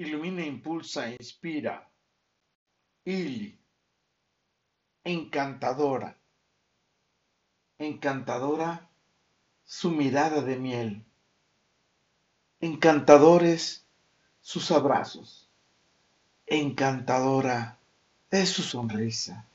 ilumina, 0.00 0.42
impulsa, 0.46 1.10
inspira. 1.10 1.86
Ili, 3.04 3.58
encantadora, 5.04 6.16
encantadora 7.78 8.88
su 9.64 9.90
mirada 9.90 10.40
de 10.40 10.56
miel, 10.56 11.04
encantadores 12.60 13.84
sus 14.40 14.70
abrazos, 14.70 15.48
encantadora 16.46 17.78
es 18.30 18.48
su 18.48 18.62
sonrisa, 18.62 19.46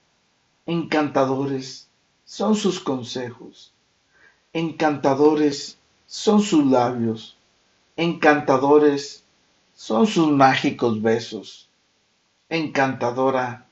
encantadores 0.67 1.89
son 2.23 2.55
sus 2.55 2.79
consejos, 2.79 3.73
encantadores 4.53 5.79
son 6.05 6.41
sus 6.41 6.65
labios, 6.65 7.35
encantadores 7.95 9.24
son 9.75 10.07
sus 10.07 10.29
mágicos 10.29 11.01
besos. 11.01 11.69
Encantadora 12.49 13.67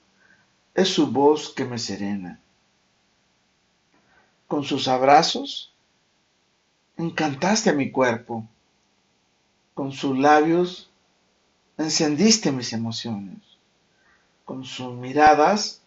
es 0.76 0.90
su 0.90 1.08
voz 1.08 1.50
que 1.50 1.66
me 1.66 1.80
serena. 1.80 2.40
Con 4.48 4.64
sus 4.64 4.88
abrazos 4.88 5.72
encantaste 6.98 7.70
a 7.70 7.73
mi 7.73 7.90
cuerpo. 7.90 8.45
Con 9.73 9.92
sus 9.92 10.18
labios 10.20 10.90
encendiste 11.78 12.52
mis 12.52 12.73
emociones. 12.73 13.40
Con 14.45 14.66
sus 14.66 14.94
miradas 14.94 15.81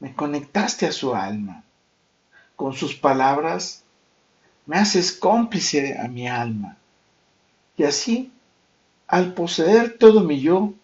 me 0.00 0.14
conectaste 0.14 0.86
a 0.86 0.92
su 0.92 1.14
alma. 1.14 1.62
Con 2.56 2.72
sus 2.72 2.94
palabras 2.96 3.84
me 4.66 4.78
haces 4.78 5.12
cómplice 5.12 5.96
a 5.96 6.08
mi 6.08 6.28
alma. 6.28 6.76
Y 7.76 7.84
así 7.84 8.32
al 9.08 9.32
poseer 9.32 9.96
todo 9.98 10.22
mi 10.22 10.40
yo, 10.40 10.74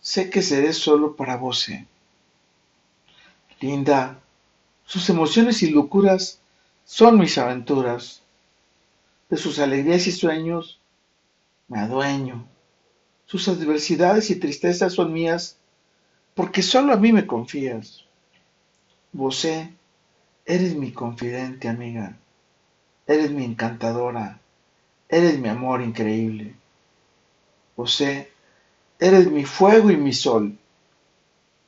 sé 0.00 0.28
que 0.28 0.42
seré 0.42 0.74
solo 0.74 1.16
para 1.16 1.36
vos. 1.36 1.68
¿eh? 1.70 1.86
Linda, 3.60 4.20
sus 4.84 5.08
emociones 5.08 5.62
y 5.62 5.70
locuras 5.70 6.40
son 6.84 7.18
mis 7.18 7.38
aventuras. 7.38 8.22
De 9.30 9.36
sus 9.36 9.58
alegrías 9.58 10.06
y 10.06 10.12
sueños 10.12 10.78
me 11.68 11.80
adueño. 11.80 12.46
Sus 13.26 13.48
adversidades 13.48 14.30
y 14.30 14.36
tristezas 14.36 14.94
son 14.94 15.12
mías 15.12 15.56
porque 16.34 16.62
solo 16.62 16.92
a 16.92 16.96
mí 16.96 17.12
me 17.12 17.26
confías. 17.26 18.04
Vosé, 19.12 19.72
eres 20.46 20.76
mi 20.76 20.92
confidente 20.92 21.68
amiga. 21.68 22.16
Eres 23.06 23.30
mi 23.30 23.44
encantadora. 23.44 24.38
Eres 25.08 25.38
mi 25.38 25.48
amor 25.48 25.82
increíble. 25.82 26.54
José, 27.78 28.28
eres 28.98 29.30
mi 29.30 29.44
fuego 29.44 29.92
y 29.92 29.96
mi 29.96 30.12
sol, 30.12 30.58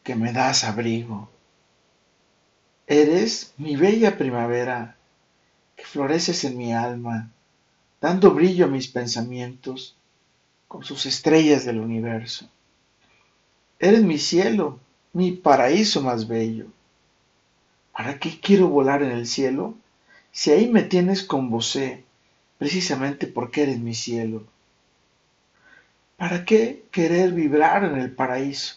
que 0.03 0.17
me 0.17 0.33
das 0.33 0.65
abrigo. 0.65 1.29
Eres 2.89 3.55
mi 3.59 3.77
bella 3.77 4.19
primavera, 4.19 4.97
que 5.77 5.85
floreces 5.85 6.43
en 6.43 6.59
mi 6.59 6.75
alma, 6.75 7.31
dando 8.01 8.33
brillo 8.33 8.65
a 8.65 8.69
mis 8.69 8.89
pensamientos 8.89 9.95
con 10.67 10.83
sus 10.83 11.07
estrellas 11.07 11.65
del 11.65 11.79
universo. 11.79 12.49
Eres 13.79 14.03
mi 14.03 14.19
cielo, 14.19 14.81
mi 15.13 15.31
paraíso 15.31 16.03
más 16.03 16.27
bello. 16.27 16.67
¿Para 17.93 18.19
qué 18.19 18.41
quiero 18.41 18.67
volar 18.67 19.05
en 19.05 19.13
el 19.13 19.29
cielo 19.29 19.77
si 20.33 20.51
ahí 20.51 20.69
me 20.69 20.83
tienes 20.83 21.23
con 21.23 21.51
vosé, 21.51 22.03
precisamente 22.59 23.29
porque 23.29 23.63
eres 23.63 23.79
mi 23.79 23.95
cielo? 23.95 24.45
¿Para 26.21 26.45
qué 26.45 26.85
querer 26.91 27.33
vibrar 27.33 27.83
en 27.83 27.97
el 27.97 28.11
paraíso? 28.11 28.75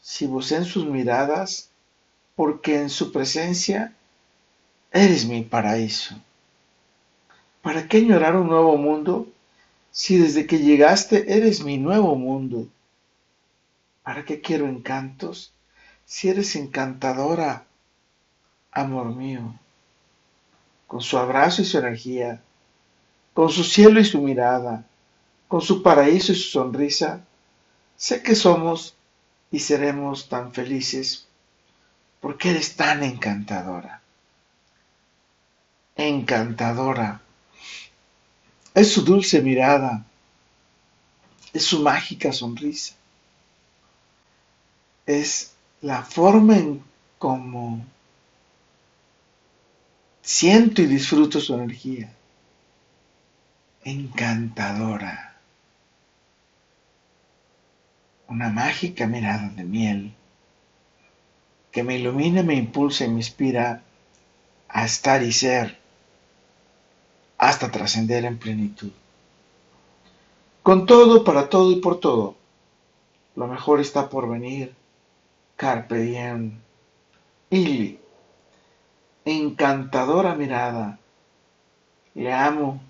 Si 0.00 0.26
vos 0.26 0.50
en 0.50 0.64
sus 0.64 0.84
miradas, 0.84 1.70
porque 2.34 2.80
en 2.80 2.90
su 2.90 3.12
presencia 3.12 3.94
eres 4.90 5.24
mi 5.24 5.42
paraíso. 5.42 6.16
¿Para 7.62 7.86
qué 7.86 7.98
añorar 7.98 8.34
un 8.34 8.48
nuevo 8.48 8.76
mundo 8.76 9.28
si 9.92 10.18
desde 10.18 10.48
que 10.48 10.58
llegaste 10.58 11.32
eres 11.32 11.62
mi 11.62 11.78
nuevo 11.78 12.16
mundo? 12.16 12.66
¿Para 14.02 14.24
qué 14.24 14.40
quiero 14.40 14.66
encantos 14.66 15.52
si 16.06 16.28
eres 16.28 16.56
encantadora, 16.56 17.66
amor 18.72 19.14
mío? 19.14 19.54
Con 20.88 21.02
su 21.02 21.18
abrazo 21.18 21.62
y 21.62 21.66
su 21.66 21.78
energía, 21.78 22.42
con 23.32 23.48
su 23.48 23.62
cielo 23.62 24.00
y 24.00 24.04
su 24.04 24.20
mirada, 24.20 24.84
con 25.52 25.60
su 25.60 25.82
paraíso 25.82 26.32
y 26.32 26.34
su 26.34 26.48
sonrisa, 26.48 27.20
sé 27.94 28.22
que 28.22 28.34
somos 28.34 28.94
y 29.50 29.58
seremos 29.58 30.30
tan 30.30 30.50
felices 30.50 31.26
porque 32.22 32.52
eres 32.52 32.74
tan 32.74 33.02
encantadora. 33.02 34.00
Encantadora. 35.94 37.20
Es 38.72 38.92
su 38.94 39.02
dulce 39.04 39.42
mirada, 39.42 40.06
es 41.52 41.66
su 41.66 41.80
mágica 41.82 42.32
sonrisa, 42.32 42.94
es 45.04 45.52
la 45.82 46.02
forma 46.02 46.56
en 46.56 46.82
cómo 47.18 47.84
siento 50.22 50.80
y 50.80 50.86
disfruto 50.86 51.40
su 51.40 51.52
energía. 51.52 52.10
Encantadora 53.84 55.31
una 58.32 58.48
mágica 58.48 59.06
mirada 59.06 59.50
de 59.50 59.62
miel 59.62 60.14
que 61.70 61.82
me 61.82 61.98
ilumina, 61.98 62.42
me 62.42 62.54
impulsa 62.54 63.04
y 63.04 63.08
me 63.08 63.16
inspira 63.16 63.82
a 64.68 64.84
estar 64.86 65.22
y 65.22 65.32
ser 65.32 65.78
hasta 67.36 67.70
trascender 67.70 68.24
en 68.24 68.38
plenitud. 68.38 68.90
Con 70.62 70.86
todo, 70.86 71.24
para 71.24 71.50
todo 71.50 71.72
y 71.72 71.76
por 71.76 72.00
todo, 72.00 72.36
lo 73.36 73.46
mejor 73.48 73.80
está 73.80 74.08
por 74.08 74.26
venir. 74.30 74.74
Carpe 75.56 75.96
diem. 75.98 76.58
Ili. 77.50 78.00
Encantadora 79.26 80.34
mirada. 80.34 80.98
Le 82.14 82.32
amo, 82.32 82.80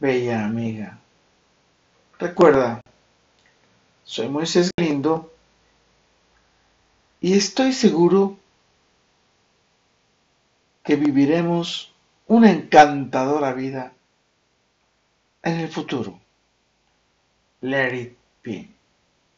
bella 0.00 0.44
amiga. 0.44 0.98
Recuerda, 2.18 2.80
soy 4.08 4.30
Moisés 4.30 4.70
Lindo 4.78 5.30
y 7.20 7.34
estoy 7.34 7.74
seguro 7.74 8.38
que 10.82 10.96
viviremos 10.96 11.92
una 12.26 12.50
encantadora 12.50 13.52
vida 13.52 13.92
en 15.42 15.60
el 15.60 15.68
futuro. 15.68 16.18
Let 17.60 17.94
it 17.94 18.16
be. 18.42 18.77